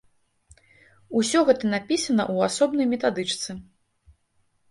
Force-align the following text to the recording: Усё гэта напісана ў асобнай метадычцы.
Усё 1.19 1.39
гэта 1.49 1.65
напісана 1.73 2.23
ў 2.33 2.49
асобнай 2.49 2.87
метадычцы. 2.93 3.51